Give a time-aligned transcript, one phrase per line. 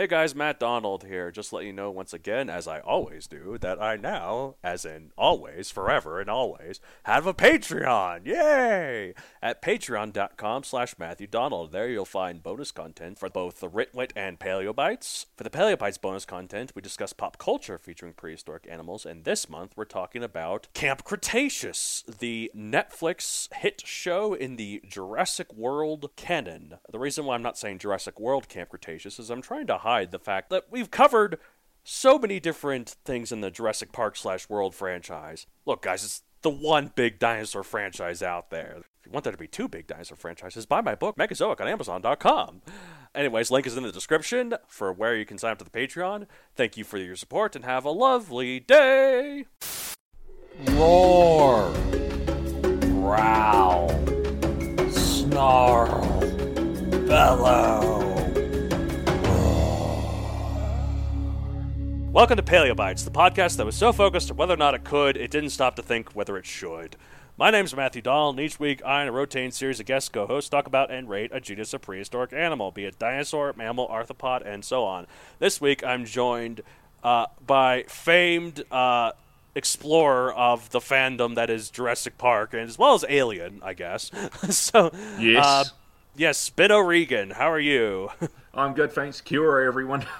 [0.00, 1.30] Hey guys, Matt Donald here.
[1.30, 5.12] Just let you know once again, as I always do, that I now, as in
[5.18, 8.24] always, forever and always, have a Patreon.
[8.24, 9.12] Yay!
[9.42, 11.72] At patreon.com slash Matthew Donald.
[11.72, 15.26] There you'll find bonus content for both the Ritwit and Paleobites.
[15.36, 19.74] For the Paleobites bonus content, we discuss pop culture featuring prehistoric animals, and this month
[19.76, 26.78] we're talking about Camp Cretaceous, the Netflix hit show in the Jurassic World canon.
[26.90, 30.12] The reason why I'm not saying Jurassic World Camp Cretaceous is I'm trying to hide
[30.12, 31.36] the fact that we've covered
[31.82, 35.48] so many different things in the Jurassic Park slash World franchise.
[35.66, 38.76] Look, guys, it's the one big dinosaur franchise out there.
[38.78, 41.66] If you want there to be two big dinosaur franchises, buy my book, Megazoic, on
[41.66, 42.62] Amazon.com.
[43.16, 46.26] Anyways, link is in the description for where you can sign up to the Patreon.
[46.54, 49.46] Thank you for your support and have a lovely day.
[50.66, 51.72] Roar.
[52.80, 53.88] Growl.
[54.92, 56.20] Snarl.
[57.08, 58.09] Bellow.
[62.12, 65.16] Welcome to Paleobites, the podcast that was so focused on whether or not it could,
[65.16, 66.96] it didn't stop to think whether it should.
[67.38, 70.50] My name's Matthew Dahl, and each week I and a rotating series of guest co-hosts
[70.50, 74.64] talk about and rate a genus of prehistoric animal, be it dinosaur, mammal, arthropod, and
[74.64, 75.06] so on.
[75.38, 76.62] This week I'm joined
[77.04, 79.12] uh, by famed uh,
[79.54, 84.10] explorer of the fandom that is Jurassic Park, and as well as Alien, I guess.
[84.50, 85.44] so, Yes.
[85.46, 85.64] uh,
[86.16, 88.10] yes, Ben O'Regan, how are you?
[88.54, 89.20] I'm good, thanks.
[89.20, 90.04] Cure everyone.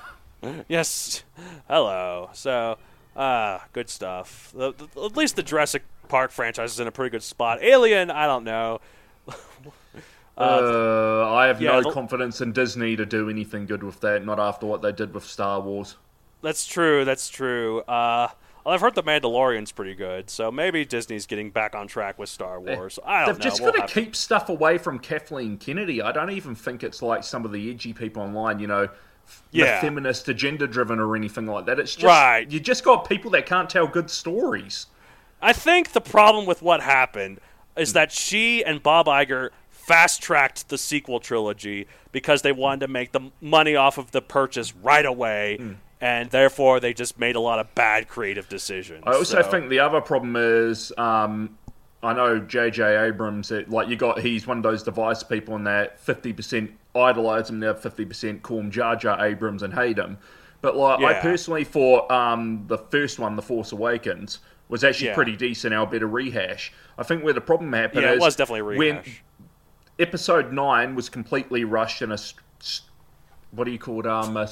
[0.68, 1.24] Yes.
[1.68, 2.30] Hello.
[2.32, 2.78] So,
[3.16, 4.52] uh, good stuff.
[4.54, 7.62] The, the, at least the Jurassic Park franchise is in a pretty good spot.
[7.62, 8.80] Alien, I don't know.
[10.38, 14.24] Uh, I have yeah, no confidence in Disney to do anything good with that.
[14.24, 15.96] Not after what they did with Star Wars.
[16.40, 17.04] That's true.
[17.04, 17.80] That's true.
[17.80, 18.28] Uh,
[18.64, 22.30] well, I've heard the Mandalorian's pretty good, so maybe Disney's getting back on track with
[22.30, 22.98] Star Wars.
[23.04, 23.32] I don't know.
[23.34, 26.00] They've just We'll got to keep stuff away from Kathleen Kennedy.
[26.00, 28.88] I don't even think it's like some of the edgy people online, you know,
[29.50, 29.80] Yeah.
[29.80, 31.78] feminist, agenda driven, or anything like that.
[31.78, 32.50] It's just Right.
[32.50, 34.86] you just got people that can't tell good stories.
[35.42, 37.40] I think the problem with what happened
[37.76, 42.88] is that she and Bob Iger fast tracked the sequel trilogy because they wanted to
[42.88, 45.72] make the money off of the purchase right away, Hmm.
[46.00, 49.02] and therefore they just made a lot of bad creative decisions.
[49.06, 51.56] I also So- think the other problem is, um,
[52.02, 52.96] I know J.J.
[53.08, 53.50] Abrams.
[53.50, 57.50] It, like you got, he's one of those device people in that fifty percent idolize
[57.50, 60.18] him, now fifty percent call him Jar Jar Abrams and hate him.
[60.62, 65.14] But like I personally thought um, the first one, The Force Awakens, was actually Yeah.
[65.14, 65.72] pretty decent.
[65.72, 66.72] Our better rehash.
[66.98, 69.02] I think where the problem happened yeah, is it was definitely a when
[69.98, 72.18] episode nine was completely rushed and a
[73.52, 74.06] what do you call it?
[74.06, 74.48] Um, a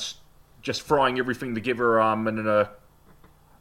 [0.62, 2.70] just frying everything together um, in a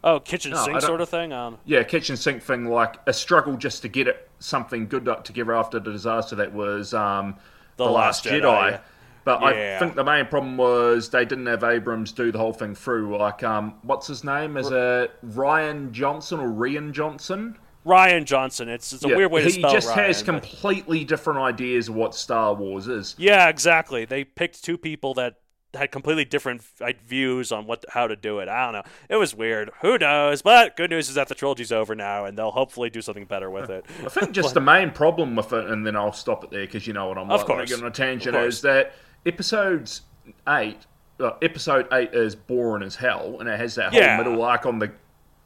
[0.04, 1.32] oh, kitchen No, sink sort of thing.
[1.32, 5.54] Um, yeah, kitchen sink thing, like a struggle just to get it something good together
[5.54, 7.36] after the disaster that was um,
[7.78, 8.80] The the, Last Jedi, Jedi.
[9.24, 9.76] But Yeah.
[9.76, 13.18] I think the main problem was they didn't have Abrams do the whole thing through.
[13.18, 14.56] Like, um, what's his name?
[14.58, 17.58] Is it Ryan Johnson or Rian Johnson?
[17.84, 18.68] Ryan Johnson.
[18.70, 21.40] It's, it's a Yeah, weird way to he spell just Ryan, has but- completely different
[21.40, 23.16] ideas of what Star Wars is.
[23.18, 24.06] Yeah, exactly.
[24.06, 25.36] They picked two people that
[25.74, 26.62] had completely different
[27.06, 28.48] views on what how to do it.
[28.50, 28.84] I don't know.
[29.10, 29.70] It was weird.
[29.82, 30.42] Who knows?
[30.42, 33.50] But good news is that the trilogy's over now, and they'll hopefully do something better
[33.52, 33.86] with it.
[34.06, 36.88] I think just the main problem with it, and then I'll stop it there because
[36.88, 37.70] you know what I'm Of like, course.
[37.70, 38.94] going on a tangent, is that
[39.26, 40.02] episodes
[40.48, 40.86] eight,
[41.20, 44.18] uh, episode eight is boring as hell, and it has that whole Yeah.
[44.18, 44.92] middle arc on the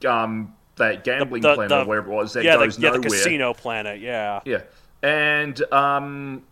[0.09, 2.91] um that gambling the- planet the- or wherever it was that yeah, the, goes yeah,
[2.91, 3.99] the casino planet.
[3.99, 4.61] Yeah, Yeah,
[5.03, 6.43] and um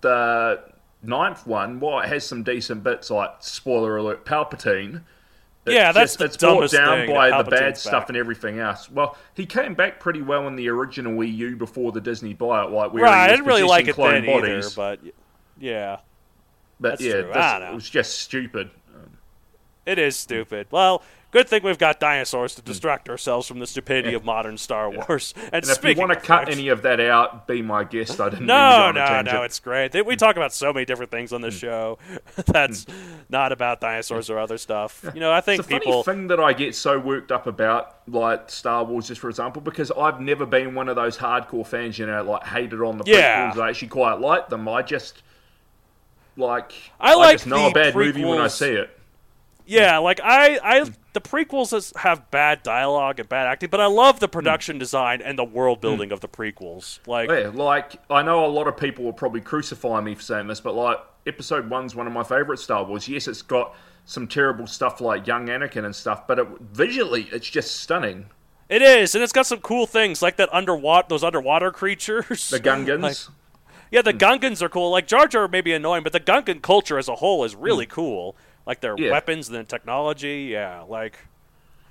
[0.00, 0.62] the
[1.06, 5.02] ninth one, well, it has some decent bits like spoiler alert, Palpatine.
[5.66, 8.16] It's Yeah, that's just, the it's brought down thing, by the bad Palpatine's stuff and
[8.16, 8.90] everything else.
[8.90, 12.92] Well, he came back pretty well in the original EU before the Disney buyout, like
[12.92, 13.24] where right.
[13.24, 14.74] I didn't really like it then clone either, bodies.
[14.74, 15.00] but
[15.58, 15.98] yeah,
[16.80, 17.22] but that's yeah, true.
[17.28, 17.72] this- I don't know.
[17.72, 18.70] it was just stupid.
[19.86, 20.66] it is stupid.
[20.70, 21.02] Well.
[21.34, 22.66] Good thing we've got dinosaurs to hmm.
[22.66, 25.34] distract ourselves from the stupidity of modern Star Wars.
[25.44, 28.20] And, And if you want to cut which- any of that out, be my guest.
[28.20, 28.46] I didn't.
[28.46, 29.94] mean to go No, no, no, it's great.
[29.94, 30.10] We hmm.
[30.12, 31.66] talk about so many different things on this hmm.
[31.66, 31.98] show
[32.46, 32.86] that's
[33.28, 35.04] not about dinosaurs or other stuff.
[35.12, 36.02] You know, I think It's a funny people.
[36.04, 39.90] thing that I get so worked up about, like Star Wars, just for example, because
[39.90, 43.50] I've never been one of those hardcore fans, you know, like hated on the Yeah.
[43.50, 43.60] prequels.
[43.60, 44.68] I actually quite like them.
[44.68, 45.20] I just
[46.36, 48.96] like I like just know a bad movie when I see it.
[49.66, 54.20] Yeah, like I, I, the prequels have bad dialogue and bad acting, but I love
[54.20, 54.32] the hmm.
[54.32, 55.82] production design and the world hmm.
[55.82, 56.98] building of the prequels.
[57.06, 60.48] Like, Yeah, like I know a lot of people will probably crucify me for saying
[60.48, 63.08] this, but like Episode One's one of my favorite Star Wars.
[63.08, 63.74] Yes, it's got
[64.04, 68.26] some terrible stuff like young Anakin and stuff, but it, visually, it's just stunning.
[68.68, 72.50] it is, and it's got some cool things like that underwater, those underwater creatures.
[72.50, 73.00] The Gungans.
[73.00, 73.16] Like-
[73.90, 74.18] yeah, the hmm.
[74.18, 74.90] Gungans are cool.
[74.90, 77.86] Like Jar Jar may be annoying, but the Gungan culture as a whole is really
[77.86, 78.34] cool.
[78.66, 79.10] Like their Yeah.
[79.12, 80.48] weapons and their technology.
[80.52, 81.18] Yeah, like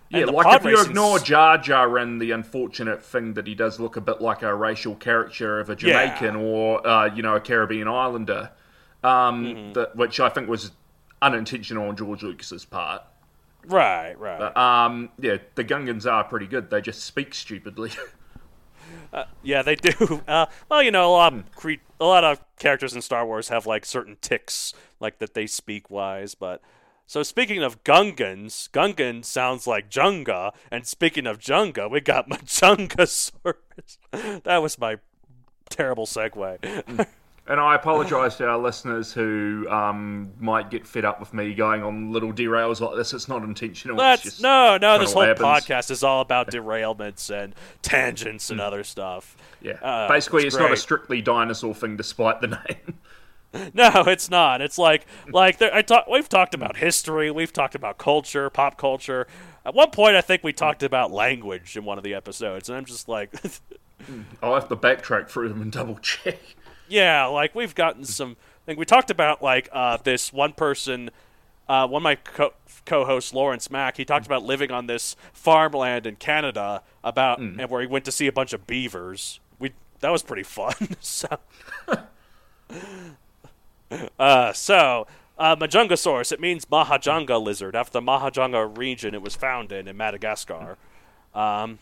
[0.10, 3.96] Yeah, like if you ignore Jar Jar and the unfortunate thing that he does look
[3.96, 5.78] a bit like a racial caricature of a Yeah.
[6.16, 8.52] Jamaican or uh, you know a Caribbean islander,
[9.04, 9.74] um, Mm-hmm.
[9.74, 10.72] that, which I think was
[11.22, 13.02] unintentional on George Lucas's part.
[13.66, 14.56] right, right.
[14.58, 16.70] Um, yeah, the Gungans are pretty good.
[16.70, 17.92] They just speak stupidly.
[19.44, 20.22] Yeah, they do.
[20.28, 21.40] Uh, well, you know, a lot Hmm.
[21.40, 24.74] of cre- a lot of characters in Star Wars have like certain ticks,
[25.04, 26.34] like that they speak wise.
[26.34, 26.62] But
[27.06, 33.98] so speaking of Gungans, Gungan sounds like Junga, and speaking of Junga, we got Majungasaurus.
[34.44, 34.98] that was my
[35.70, 36.58] terrible segue.
[37.48, 41.84] and I apologise to our listeners who um, might get fed up with me going
[41.84, 43.14] on little derails like this.
[43.14, 43.98] It's not intentional.
[43.98, 44.98] That's no, no.
[44.98, 45.46] This whole happens.
[45.46, 49.36] podcast is all about derailments and tangents and other stuff.
[49.62, 52.98] Yeah, Uh, basically, it's it's, not a strictly dinosaur thing, despite the name.
[53.74, 54.62] No, it's not.
[54.62, 56.08] It's like like there, I talk.
[56.08, 57.30] We've talked about history.
[57.30, 59.28] We've talked about culture, pop culture.
[59.66, 62.78] At one point, I think we talked about language in one of the episodes, and
[62.78, 63.34] I'm just like,
[64.42, 66.40] I'll have to backtrack through them and double check.
[66.88, 68.32] yeah, like we've gotten some.
[68.32, 71.10] I think we talked about like uh, this one person.
[71.70, 72.54] Uh, one of my co-
[72.86, 77.82] co-hosts, Lawrence Mack, he talked about living on this farmland in Canada, about and where
[77.82, 79.40] he went to see a bunch of beavers.
[79.60, 80.74] We that was pretty fun.
[81.00, 81.38] so,
[84.20, 85.08] uh, so
[85.38, 89.98] uh, Majungasaurus, it means Mahajanga lizard after the Mahajanga region it was found in in
[89.98, 90.78] Madagascar.
[91.34, 91.80] Um,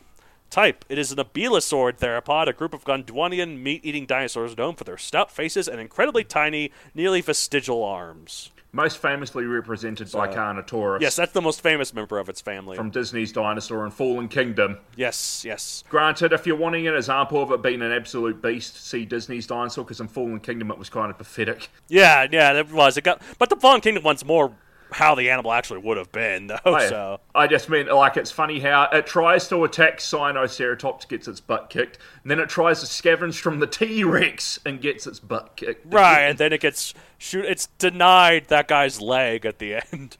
[0.49, 4.97] type: It is an abelisaurid theropod, a group of Gondwanian meat-eating dinosaurs known for their
[4.97, 8.51] stout faces and incredibly tiny, nearly vestigial arms.
[8.73, 12.77] Most famously represented by Carnotaurus Yes, that's the most famous member of its family.
[12.77, 14.77] from Disney's Dinosaur and Fallen Kingdom.
[14.95, 15.83] yes, yes.
[15.89, 19.83] Granted, if you're wanting an example of it being an absolute beast, see Disney's Dinosaur,
[19.83, 21.69] because in Fallen Kingdom it was kind of pathetic.
[21.89, 22.95] Yeah, yeah, it was.
[22.95, 24.53] It got, but the Fallen Kingdom one's more
[24.91, 26.57] how the animal actually would have been, though.
[26.65, 31.27] I, So I just mean, like, it's funny how it tries to attack Sinoceratops, gets
[31.27, 35.07] its butt kicked, and then it tries to scavenge from the T Rex and gets
[35.07, 35.85] its butt kicked.
[35.93, 37.45] right, and then it gets shoot.
[37.45, 40.17] It's denied that guy's leg at the end,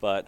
[0.00, 0.26] but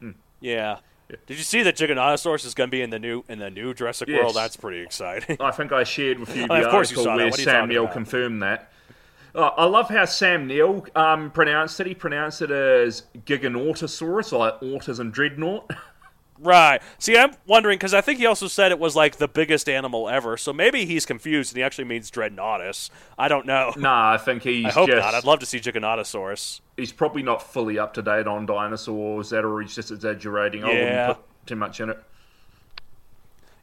[0.00, 0.10] hmm.
[0.40, 0.78] yeah.
[1.26, 3.74] Did you see that Giganotosaurus is going to be in the new in the new
[3.74, 4.20] Jurassic Yes.
[4.20, 4.34] World?
[4.34, 5.36] That's pretty exciting.
[5.38, 7.40] I think I shared with you the Oh, of course you saw where What are
[7.40, 7.92] you Sam talking Neill about?
[7.92, 8.70] confirmed that.
[9.34, 11.88] Uh, I love how Sam Neill um, pronounced it.
[11.88, 15.68] He pronounced it as Giganotosaurus, like Autos and Dreadnought.
[16.38, 16.80] right.
[16.98, 20.08] See, I'm wondering because I think he also said it was like the biggest animal
[20.08, 20.36] ever.
[20.36, 22.90] So maybe he's confused and he actually means Dreadnoughtus.
[23.18, 23.72] I don't know.
[23.76, 25.14] nah, I think he's I hope just, not.
[25.14, 26.60] I'd love to see Giganotosaurus.
[26.76, 30.62] he's probably not fully up to date on dinosaurs that or he's just exaggerating.
[30.62, 31.98] I wouldn't put too much in it.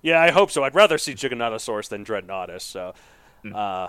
[0.02, 0.66] Yeah, I hope so.
[0.66, 2.62] I'd rather see Giganotosaurus than Dreadnoughtus.
[2.62, 2.94] So.
[3.56, 3.88] Uh,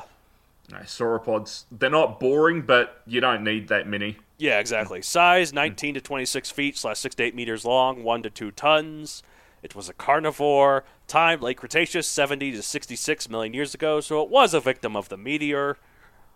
[0.73, 4.17] No, sauropods, they're not boring, but you don't need that many.
[4.39, 5.03] Yeah, exactly.
[5.03, 9.23] Size 19 to 26 feet slash 6 to 8 meters long, 1 to 2 tons.
[9.63, 10.85] It was a carnivore.
[11.07, 15.11] Time late Cretaceous, 70 to 66 million years ago, so it was a victim of
[15.11, 15.77] the meteor.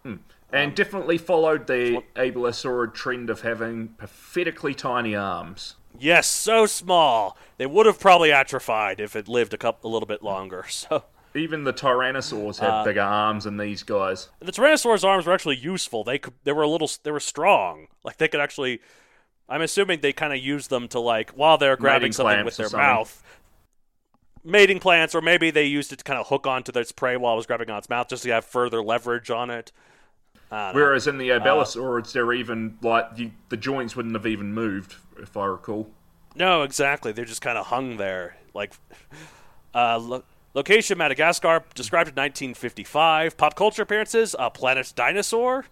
[0.03, 0.17] Hmm.
[0.53, 5.77] And definitely followed the abelisaurid trend of having pathetically tiny arms.
[5.99, 7.39] Yes, so small.
[7.57, 10.67] They would have probably atrophied if it lived a couple a little bit longer.
[10.71, 11.05] So
[11.37, 14.29] Even the tyrannosaurs had Uh, bigger arms than these guys.
[14.41, 16.03] the Tyrannosaurus arms were actually useful.
[16.05, 17.89] They could they were a little they were strong.
[18.05, 18.81] Like they could actually
[19.49, 22.57] I'm assuming they kind of used them to like while they're grabbing Mating something with
[22.57, 22.87] their something.
[22.87, 23.23] mouth.
[24.45, 27.33] Mating plants, or maybe they used it to kind of hook onto its prey while
[27.35, 29.73] it was grabbing on its mouth, just to have further leverage on it.
[30.51, 30.73] Don't know.
[30.81, 34.95] Whereas in the Uh, abelisaurids, they're even like you, the joints wouldn't have even moved,
[35.21, 35.91] if I recall.
[36.37, 37.11] No, exactly.
[37.11, 38.37] They're just kind of hung there.
[38.55, 38.75] Like,
[39.75, 40.23] uh, lo-
[40.57, 43.37] location Madagascar, described in 1955.
[43.37, 45.67] Pop culture appearances: uh, Planet Dinosaur,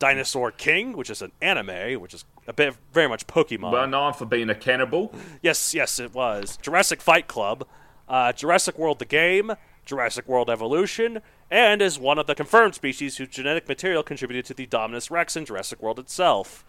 [0.00, 3.70] Dinosaur King, which is an anime, which is a bit very much Pokemon.
[3.70, 5.14] Well known for being a cannibal.
[5.42, 6.58] yes, yes, it was.
[6.60, 7.64] Jurassic Fight Club,
[8.08, 9.52] uh, Jurassic World: The Game,
[9.84, 11.20] Jurassic World Evolution,
[11.50, 15.36] and is one of the confirmed species whose genetic material contributed to the Dominus Rex
[15.36, 16.64] in Jurassic World itself.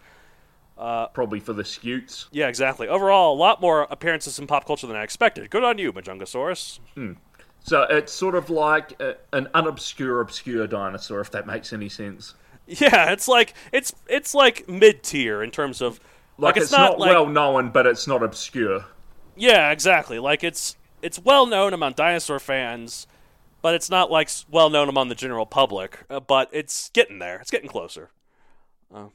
[0.76, 2.26] Probably for the scutes.
[2.32, 2.88] Yeah, exactly.
[2.88, 5.48] Overall, a lot more appearances in pop culture than I expected.
[5.48, 6.80] Good on you, Majungasaurus.
[7.64, 12.34] So it's sort of like a, an unobscure, obscure dinosaur, if that makes any sense.
[12.66, 15.98] Yeah, it's like it's it's like mid tier in terms of
[16.38, 18.84] Like, it's, it's, not, not, like well known, but it's not obscure.
[19.36, 20.18] yeah, exactly.
[20.18, 23.06] Like it's it's well known among dinosaur fans,
[23.60, 26.04] but it's not like well known among the general public.
[26.08, 27.38] Uh, but it's getting there.
[27.40, 28.10] It's getting closer.
[28.94, 29.08] Uh,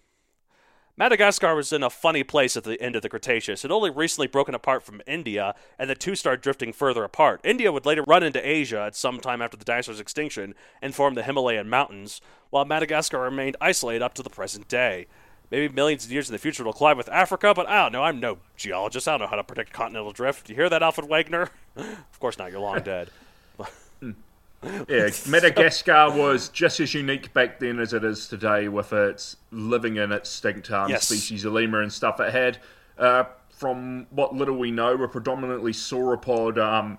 [1.00, 3.64] Madagascar was in a funny place at the end of the Cretaceous.
[3.64, 7.40] It only recently broken apart from India, and the two started drifting further apart.
[7.46, 11.14] India would later run into Asia at some time after the dinosaurs' extinction and form
[11.14, 15.08] the Himalayan mountains, while Madagascar remained isolated up to the present day.
[15.50, 18.04] Maybe millions of years in the future it'll collide with Africa, but I don't know.
[18.04, 19.08] I'm no geologist.
[19.08, 20.50] I don't know how to predict continental drift.
[20.50, 21.48] You hear that, Alfred Wegener?
[21.78, 22.52] of course not.
[22.52, 23.10] You're long dead.
[24.02, 24.12] Hmm.
[24.90, 29.96] Yeah, Madagascar was just as unique back then as it is today, with its living
[29.98, 31.06] in its extinct um, Yes.
[31.08, 32.20] species of lemur and stuff.
[32.20, 32.58] It had,
[32.98, 36.98] uh, from what little we know, were predominantly sauropod um,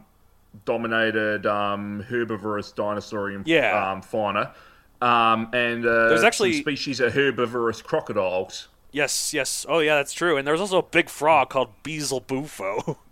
[0.65, 3.91] dominated um, herbivorous dinosaurian Yeah.
[3.93, 4.55] um, fauna,
[5.03, 8.69] um, and uh, There's actually- species of herbivorous crocodiles.
[8.93, 9.65] Yes, yes.
[9.69, 10.37] Oh, yeah, that's true.
[10.37, 12.97] And there's also a big frog called Beelzebufo.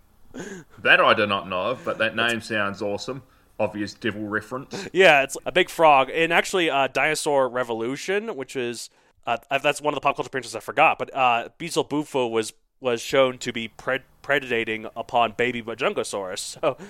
[0.83, 3.23] That I do not know of, but that name sounds awesome.
[3.59, 4.87] Obvious devil reference.
[4.93, 6.09] yeah, it's a big frog.
[6.13, 8.89] And actually, uh, Dinosaur Revolution, which is
[9.27, 10.97] uh, that's one of the pop culture appearances I forgot.
[10.97, 16.57] But uh, Beelzebufo was was shown to be pred- predating upon baby Majungasaurus.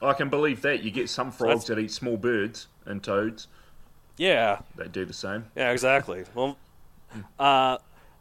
[0.00, 0.82] So I can believe that.
[0.82, 3.46] You get some frogs that's- that eat small birds and toads.
[4.18, 5.46] yeah, They do the same.
[5.56, 6.24] Yeah, exactly.
[6.34, 6.56] well,
[7.38, 7.78] uh,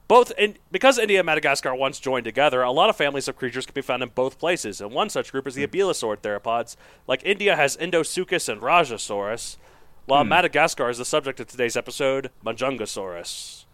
[0.07, 3.65] both in, because India and Madagascar once joined together, a lot of families of creatures
[3.65, 4.81] can be found in both places.
[4.81, 5.71] And one such group is the hmm.
[5.71, 6.75] abelisaurid theropods.
[7.07, 9.57] Like India has Indosuchus and Rajasaurus,
[10.05, 10.29] while hmm.
[10.29, 13.65] Madagascar is the subject of today's episode, Majungasaurus.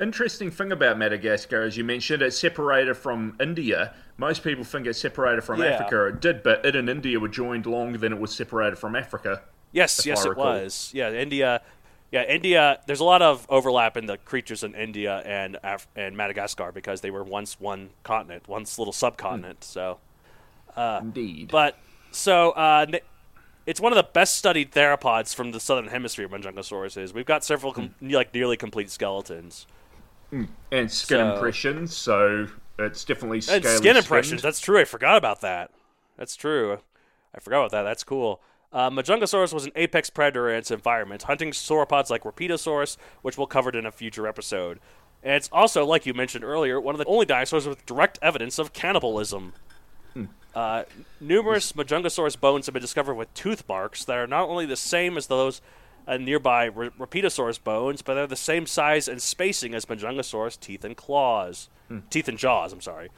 [0.00, 3.94] Interesting thing about Madagascar, as you mentioned, it's separated from India.
[4.16, 5.66] Most people think it's separated from Yeah.
[5.66, 6.06] Africa.
[6.06, 9.42] It did, but it and India were joined longer than it was separated from Africa.
[9.70, 10.90] Yes, yes, it was.
[10.92, 11.62] Yeah, India.
[12.12, 12.78] Yeah, India.
[12.86, 17.00] There's a lot of overlap in the creatures in India and Af- and Madagascar because
[17.00, 19.58] they were once one continent, once little subcontinent.
[19.60, 19.72] Hmm.
[19.72, 19.98] So.
[20.76, 21.48] Uh, Indeed.
[21.50, 21.76] But
[22.10, 22.86] so uh,
[23.66, 26.28] it's one of the best studied theropods from the southern hemisphere.
[26.28, 27.14] Majungasaurus is.
[27.14, 28.10] We've got several com- hmm.
[28.10, 29.66] like nearly complete skeletons
[30.30, 30.44] hmm.
[30.70, 32.46] and skin so- impressions, so
[32.78, 34.42] it's definitely and skin impressions.
[34.42, 34.78] That's true.
[34.78, 35.70] I forgot about that.
[36.18, 36.78] That's true.
[37.34, 37.82] I forgot about that.
[37.82, 38.42] That's cool.
[38.72, 43.46] Uh, Majungasaurus was an apex predator in its environment, hunting sauropods like Rapetosaurus, which we'll
[43.46, 44.80] cover in a future episode.
[45.22, 48.58] And it's also, like you mentioned earlier, one of the only dinosaurs with direct evidence
[48.58, 49.52] of cannibalism.
[50.54, 50.84] Uh,
[51.20, 55.16] numerous Majungasaurus bones have been discovered with tooth marks that are not only the same
[55.16, 55.62] as those
[56.06, 60.84] uh, nearby Ra- Rapetosaurus bones, but they're the same size and spacing as Majungasaurus teeth
[60.84, 61.68] and claws.
[62.10, 63.10] Teeth and jaws, I'm sorry.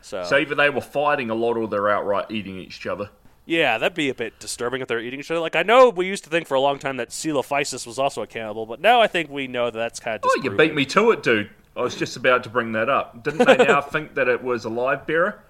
[0.00, 3.10] So, So either they were fighting a lot or they're outright eating each other.
[3.46, 5.40] Yeah, that'd be a bit disturbing if they're eating each other.
[5.40, 8.22] Like, I know we used to think for a long time that Coelophysis was also
[8.22, 10.74] a cannibal, but now I think we know that that's kind of Oh, you beat
[10.74, 11.50] me to it, dude.
[11.76, 13.22] I was just about to bring that up.
[13.24, 15.42] Didn't they now think that it was a live bearer?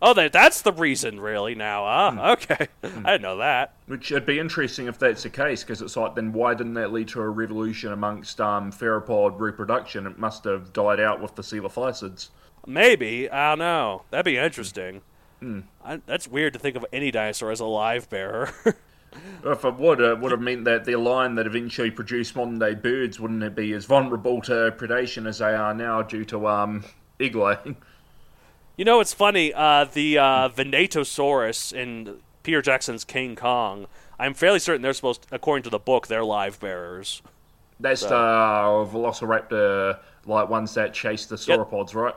[0.00, 1.82] Oh, that, that's the reason, really, now.
[1.84, 2.18] Ah, Hmm.
[2.20, 2.68] okay.
[2.84, 3.74] I didn't know that.
[3.86, 6.92] Which would be interesting if that's the case, because it's like, then why didn't that
[6.92, 10.06] lead to a revolution amongst um, theropod reproduction?
[10.06, 12.28] It must have died out with the coelophysids.
[12.64, 13.28] Maybe.
[13.28, 14.02] I don't know.
[14.10, 15.02] That'd be interesting.
[15.40, 15.60] Hmm.
[15.84, 18.52] I, that's weird to think of any dinosaur as a live bearer.
[19.44, 22.74] If it would, it would have meant that their line that eventually produced modern day
[22.74, 26.84] birds wouldn't it be as vulnerable to predation as they are now due to um,
[27.18, 27.76] egg laying.
[28.76, 29.52] You know, it's funny.
[29.52, 33.86] Uh, the uh, Venatosaurus in Peter Jackson's King Kong.
[34.18, 37.22] I'm fairly certain they're supposed, according to the book, they're live bearers.
[37.80, 42.14] That's the Velociraptor, like ones that chase the sauropods, right?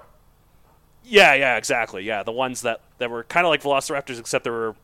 [1.03, 2.03] Yeah, yeah, exactly.
[2.03, 4.75] Yeah, the ones that, that were kind of like Velociraptors, except they were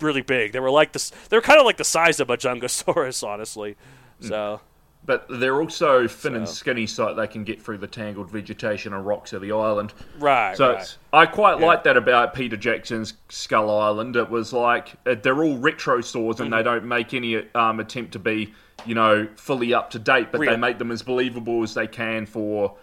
[0.00, 0.52] really big.
[0.52, 1.10] They were like this.
[1.28, 3.76] They were kind of like the size of a Jungosaurus, honestly.
[4.20, 4.60] So
[5.04, 9.06] But they're also thin and skinny so they can get through the tangled vegetation and
[9.06, 9.92] rocks of the island.
[10.18, 10.96] right, So right.
[11.12, 14.16] I quite like that about Peter Jackson's Skull Island.
[14.16, 16.56] It was like uh, they're all retro stores and Mm-hmm.
[16.58, 18.52] they don't make any um, attempt to be,
[18.86, 20.50] you know, fully up to date, but Real.
[20.52, 22.76] they make them as believable as they can for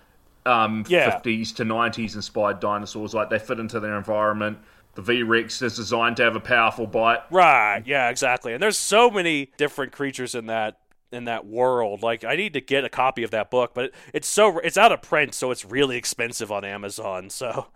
[0.47, 1.19] um, Yeah.
[1.19, 3.13] 50s to 90s inspired dinosaurs.
[3.13, 4.57] Like they fit into their environment.
[4.95, 7.19] The V Rex is designed to have a powerful bite.
[7.29, 7.83] Right.
[7.85, 8.53] Yeah, exactly.
[8.53, 10.79] And there's so many different creatures in that
[11.11, 12.01] in that world.
[12.01, 14.77] Like I need to get a copy of that book, but it, it's so it's
[14.77, 17.29] out of print, so it's really expensive on Amazon.
[17.37, 17.67] So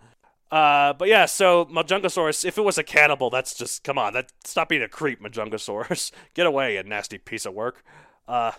[0.50, 4.30] uh, but yeah, so Majungasaurus, if it was a cannibal, that's just come on, that
[4.44, 6.10] stop being a creep, Majungasaurus.
[6.34, 7.84] Get away, you nasty piece of work.
[8.28, 8.52] Uh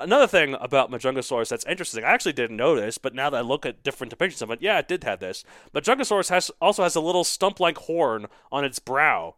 [0.00, 3.66] Another thing about Majungasaurus that's interesting, I actually didn't notice, but now that I look
[3.66, 5.44] at different depictions of it, yeah, it did have this.
[5.74, 9.34] Majungasaurus has also has a little stump-like horn on its brow,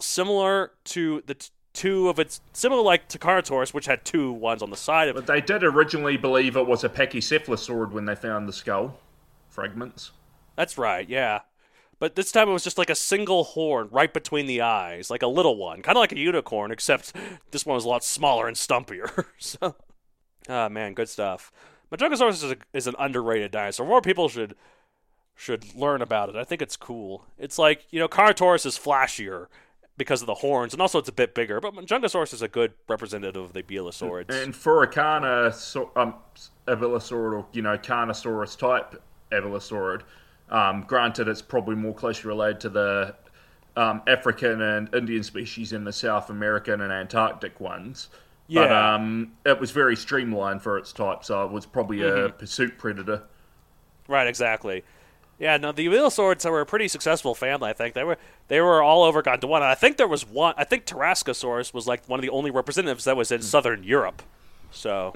[0.00, 4.70] similar to the t- two of its similar like Carnotaurus, which had two ones on
[4.70, 5.20] the side of it.
[5.20, 8.98] But they did originally believe it was a pachycephalosaurid when they found the skull
[9.48, 10.10] fragments.
[10.56, 11.40] That's right, yeah.
[11.98, 15.22] But this time it was just like a single horn right between the eyes, like
[15.22, 17.12] a little one, kind of like a unicorn, except
[17.50, 19.26] this one was a lot smaller and stumpier.
[19.38, 19.76] so,
[20.48, 21.52] ah man, good stuff.
[21.90, 23.86] Majungasaurus is, a, is an underrated dinosaur.
[23.86, 24.54] More people should
[25.34, 26.36] should learn about it.
[26.36, 27.26] I think it's cool.
[27.38, 29.48] It's like you know, Carnotaurus is flashier,
[29.96, 31.60] because of the horns, and also it's a bit bigger.
[31.60, 34.30] But Majungasaurus is a good representative of the abelisaurids.
[34.30, 36.14] And for a Carna, so, um,
[36.66, 40.02] abelisaurid or you know Carnosaurus type abelisaurid,
[40.50, 43.14] um, granted it's probably more closely related to the
[43.76, 48.08] um, African and Indian species in the South American and Antarctic ones.
[48.48, 48.94] But Yeah.
[48.94, 52.38] um, it was very streamlined for its type, so it was probably a Mm-hmm.
[52.38, 53.22] pursuit predator.
[54.08, 54.84] Right, exactly.
[55.38, 57.68] Yeah, no, the abelisaurids were a pretty successful family.
[57.68, 58.16] I think they were
[58.48, 59.62] they were all over Gondwana.
[59.62, 60.54] I think there was one.
[60.56, 64.22] I think Tarascosaurus was like one of the only representatives that was in southern Europe.
[64.70, 65.12] So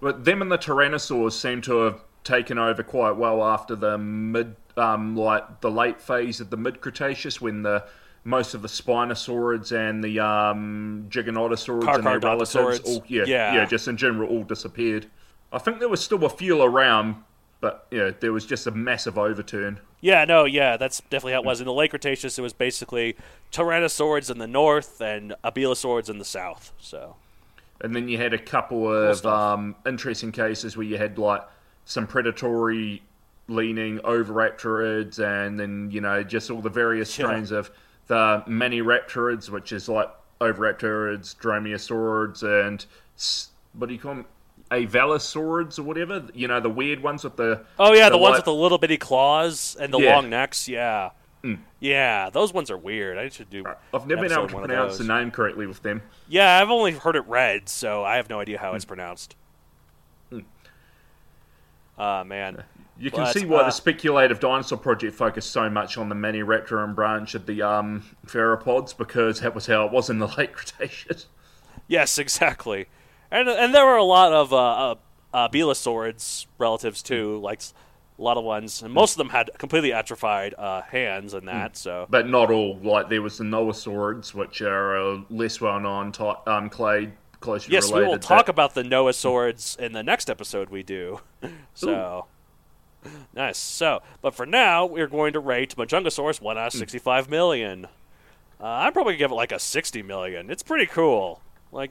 [0.00, 4.56] But them and the Tyrannosaurs seem to have taken over quite well after the mid,
[4.76, 7.84] um, like the late phase of the mid Cretaceous when the
[8.24, 13.54] most of the Spinosaurids and the um, Giganotosaurids and their relatives, all, yeah, Yeah.
[13.54, 15.06] yeah, just in general, all disappeared.
[15.52, 17.16] I think there was still a few around,
[17.60, 19.80] but yeah, there was just a massive overturn.
[20.00, 21.60] yeah, no, yeah, that's definitely how it was.
[21.60, 23.16] In the late Cretaceous, it was basically
[23.50, 26.72] Tyrannosaurids in the north and Abelisaurids in the south.
[26.78, 27.16] So
[27.80, 31.42] And then you had a couple of um, interesting cases where you had like
[31.84, 33.02] some predatory
[33.48, 37.26] leaning oviraptorids, and then you know just all the various Yeah.
[37.26, 37.70] strains of
[38.06, 40.10] the many maniraptorids, which is like
[40.40, 42.84] oviraptorids, dromaeosaurids, and
[43.74, 44.26] what do you call them?
[44.70, 46.24] Avalosaurids or whatever.
[46.34, 48.78] You know the weird ones with the Oh yeah, the, ones light- with the little
[48.78, 50.14] bitty claws and the Yeah.
[50.14, 50.66] long necks.
[50.68, 51.10] Yeah,
[51.44, 51.58] mm.
[51.78, 53.18] yeah, those ones are weird.
[53.18, 53.64] I should do.
[53.66, 56.02] Uh, I've never been able to on one of pronounce the name correctly with them.
[56.28, 58.76] Yeah, I've only heard it read, so I have no idea how mm.
[58.76, 59.36] it's pronounced.
[62.04, 62.64] Ah man,
[62.98, 66.92] You can see why uh, the speculative dinosaur project focused so much on the Maniraptor
[66.96, 71.26] branch of the um, theropods because that was how it was in the late Cretaceous.
[71.86, 72.86] yes, exactly.
[73.30, 74.94] And and there were a lot of uh, uh,
[75.32, 77.62] uh, Belosaurids relatives too, like
[78.18, 81.76] a lot of ones, and most of them had completely atrophied uh, hands and that.
[81.76, 82.78] So But not all.
[82.82, 87.12] Like there was the Noasaurids, which are a less well-known ty- um, clade
[87.46, 88.08] yes, we related.
[88.10, 91.20] will talk that- about the Noah swords in the next episode we do.
[91.74, 92.26] so.
[93.34, 93.58] Nice.
[93.58, 97.86] So, but for now, we're going to rate Majungasaurus 1 out of 65 million.
[98.60, 100.50] Uh, I'm probably to give it like a 60 million.
[100.50, 101.40] It's pretty cool.
[101.72, 101.90] Like,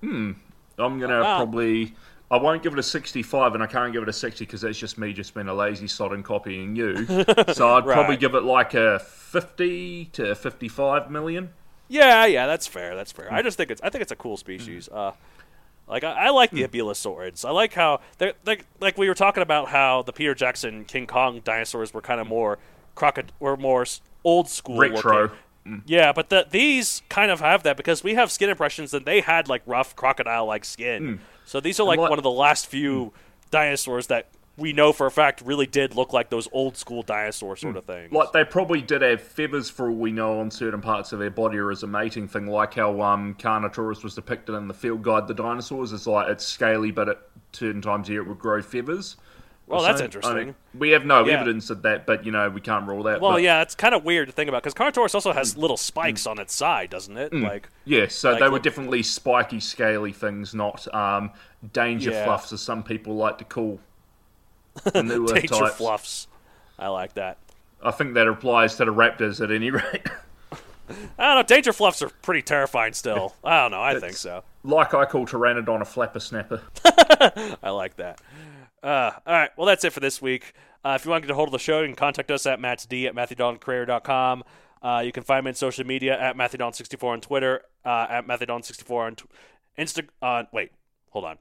[0.00, 0.32] hmm.
[0.78, 1.36] I'm gonna Ah.
[1.38, 1.94] probably.
[2.30, 4.78] I won't give it a 65, and I can't give it a 60 because that's
[4.78, 7.04] just me just being a lazy sod and copying you.
[7.52, 11.50] so I'd probably give it like a 50 to 55 million.
[11.94, 12.96] Yeah, yeah, that's fair.
[12.96, 13.32] That's fair.
[13.32, 13.44] I mm.
[13.44, 14.40] just think it's I think it's a cool mm-hmm.
[14.40, 14.88] species.
[14.88, 15.12] Uh,
[15.86, 16.68] like I, I like the mm.
[16.68, 17.44] Abelisaurids.
[17.44, 21.06] I like how they're like like we were talking about how the Peter Jackson King
[21.06, 22.30] Kong dinosaurs were kind of mm.
[22.30, 22.58] more
[22.96, 23.86] crocod were more
[24.24, 25.22] old school Retro.
[25.22, 25.38] looking.
[25.86, 29.22] Yeah, but the, these kind of have that because we have skin impressions and they
[29.22, 31.20] had like rough crocodile like skin.
[31.46, 33.14] So these are like what- one of the last few
[33.50, 37.56] dinosaurs that we know for a fact really did look like those old school dinosaur
[37.56, 38.12] sort of things.
[38.12, 41.30] Like they probably did have feathers for all we know on certain parts of their
[41.30, 45.02] body or as a mating thing, like how um, Carnotaurus was depicted in the Field
[45.02, 45.92] Guide the Dinosaurs.
[45.92, 47.18] It's like it's scaly, but at
[47.52, 49.16] certain times of year it would grow feathers.
[49.66, 50.02] Well, that's something.
[50.02, 50.46] I interesting.
[50.48, 51.40] mean, we have no Yeah.
[51.40, 53.20] evidence of that, but you know we can't rule that.
[53.22, 55.78] Well, but, yeah, it's kind of weird to think about because Carnotaurus also has little
[55.78, 57.32] spikes on its side, doesn't it?
[57.32, 58.06] Like, yeah.
[58.08, 61.30] So Like, they were definitely spiky, scaly things, not um,
[61.72, 62.24] danger Yeah.
[62.24, 63.80] fluffs, as some people like to call
[64.92, 65.74] danger types.
[65.76, 66.28] fluffs.
[66.78, 67.38] I like that.
[67.82, 70.06] I think that applies to the raptors at any rate.
[71.18, 71.42] I don't know.
[71.42, 73.34] Danger fluffs are pretty terrifying still.
[73.44, 73.82] I don't know.
[73.82, 74.44] I think so.
[74.64, 76.62] like I call Pteranodon a flapper snapper.
[77.62, 78.20] I like that.
[78.82, 79.50] Uh, all right.
[79.56, 80.52] Well, that's it for this week.
[80.84, 82.44] Uh, if you want to get a hold of the show, you can contact us
[82.44, 84.44] at mattsd at matthewdoncareer.com.
[84.82, 88.90] Uh, you can find me on social media at matthewdon64 on Twitter, uh, at matthewdon64
[89.06, 89.24] on t-
[89.78, 90.06] Insta.
[90.20, 90.72] Uh, wait,
[91.08, 91.38] hold on.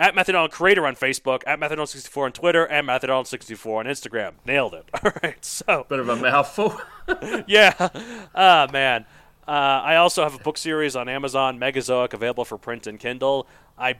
[0.00, 4.34] At Methadone Creator on Facebook, at matthewdon64 on Twitter, and matthewdon64 on Instagram.
[4.46, 4.88] Nailed it.
[5.04, 5.44] All right.
[5.44, 6.80] So, Bit of a mouthful.
[7.48, 7.88] yeah.
[8.34, 9.06] Ah, man.
[9.46, 13.48] Uh, I also have a book series on Amazon, Megazoic, available for print and Kindle.
[13.76, 13.96] I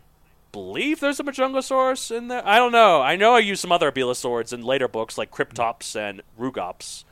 [0.52, 2.46] believe there's a Majungasaurus in there.
[2.46, 3.00] I don't know.
[3.02, 7.04] I know I use some other Abelisaurids in later books like Kryptops and Rugops.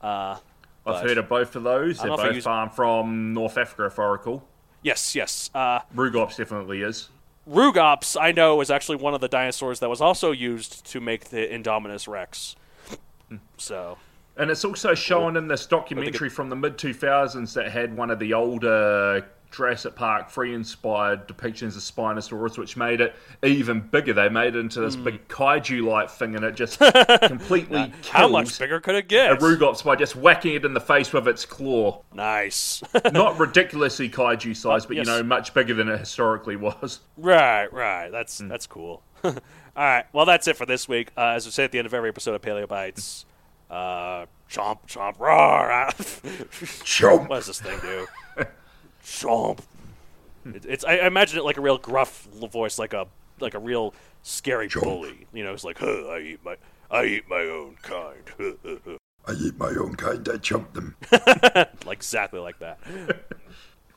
[0.00, 0.38] Uh,
[0.86, 1.98] I've heard of both of those.
[1.98, 4.44] They're don't know if I both farmed from North Africa, if I recall.
[4.82, 5.50] yes, yes.
[5.54, 7.10] Uh, Rugops definitely is.
[7.48, 11.30] Rugops, I know, is actually one of the dinosaurs that was also used to make
[11.30, 12.56] the Indominus Rex.
[13.56, 13.98] So,
[14.36, 18.18] And it's also shown in this documentary from the mid 2000s that had one of
[18.18, 24.12] the older Jurassic Park 3 inspired depictions of Spinosaurus, which made it even bigger.
[24.12, 26.78] They made it into this big kaiju like thing, and it just
[27.22, 27.92] completely Hmm.
[28.10, 29.32] how much bigger could it get?
[29.32, 29.36] a?
[29.36, 32.02] Rugops by just whacking it in the face with its claw.
[32.14, 32.82] nice.
[33.12, 35.06] Not ridiculously kaiju size, but yes.
[35.06, 37.00] you know, much bigger than it historically was.
[37.16, 38.10] Right, right.
[38.10, 39.02] That's that's cool.
[39.24, 39.34] All
[39.76, 40.04] right.
[40.12, 41.10] Well, that's it for this week.
[41.16, 43.26] Uh, as we say at the end of every episode of Paleo Bites,
[43.70, 45.90] Uh, chomp, chomp, roar.
[46.84, 47.28] Chomp.
[47.28, 48.06] what does this thing do?
[49.04, 49.60] Chomp.
[50.44, 50.54] Hmm.
[50.54, 53.06] It, it's I, I imagine it like a real gruff voice, like a
[53.40, 55.26] like a real scary bully.
[55.32, 56.56] You know, it's like, huh, I eat my
[56.90, 58.22] I eat my own kind.
[59.26, 60.28] I eat my own kind.
[60.28, 60.96] I chomp them.
[61.84, 62.78] like exactly like that.